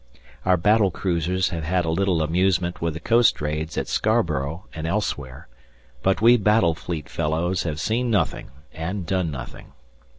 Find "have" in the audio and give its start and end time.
1.49-1.63, 7.65-7.79